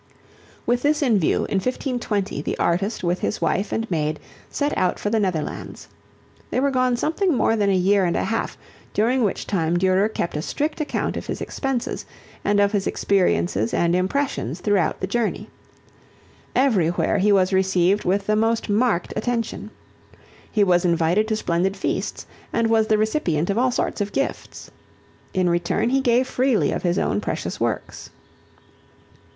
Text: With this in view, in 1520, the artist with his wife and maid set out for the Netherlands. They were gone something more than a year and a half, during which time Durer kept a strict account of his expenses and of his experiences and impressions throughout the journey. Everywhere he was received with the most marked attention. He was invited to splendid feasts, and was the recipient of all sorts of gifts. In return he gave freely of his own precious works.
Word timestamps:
With 0.65 0.81
this 0.81 1.03
in 1.03 1.19
view, 1.19 1.45
in 1.45 1.57
1520, 1.59 2.41
the 2.41 2.57
artist 2.57 3.03
with 3.03 3.19
his 3.19 3.39
wife 3.39 3.71
and 3.71 3.91
maid 3.91 4.19
set 4.49 4.75
out 4.75 4.97
for 4.97 5.11
the 5.11 5.19
Netherlands. 5.19 5.87
They 6.49 6.59
were 6.59 6.71
gone 6.71 6.97
something 6.97 7.35
more 7.35 7.55
than 7.55 7.69
a 7.69 7.75
year 7.75 8.05
and 8.05 8.15
a 8.17 8.23
half, 8.23 8.57
during 8.95 9.23
which 9.23 9.45
time 9.45 9.77
Durer 9.77 10.09
kept 10.09 10.35
a 10.35 10.41
strict 10.41 10.81
account 10.81 11.17
of 11.17 11.27
his 11.27 11.39
expenses 11.39 12.07
and 12.43 12.59
of 12.59 12.71
his 12.71 12.87
experiences 12.87 13.75
and 13.75 13.95
impressions 13.95 14.59
throughout 14.59 15.01
the 15.01 15.05
journey. 15.05 15.51
Everywhere 16.55 17.19
he 17.19 17.31
was 17.31 17.53
received 17.53 18.03
with 18.03 18.25
the 18.25 18.35
most 18.35 18.69
marked 18.69 19.13
attention. 19.15 19.69
He 20.51 20.63
was 20.63 20.83
invited 20.83 21.27
to 21.27 21.35
splendid 21.35 21.77
feasts, 21.77 22.25
and 22.51 22.71
was 22.71 22.87
the 22.87 22.97
recipient 22.97 23.51
of 23.51 23.57
all 23.59 23.69
sorts 23.69 24.01
of 24.01 24.13
gifts. 24.13 24.71
In 25.35 25.47
return 25.47 25.91
he 25.91 26.01
gave 26.01 26.27
freely 26.27 26.71
of 26.71 26.81
his 26.81 26.97
own 26.97 27.21
precious 27.21 27.59
works. 27.59 28.09